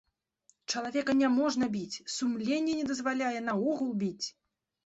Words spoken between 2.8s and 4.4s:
не дазваляе наогул біць.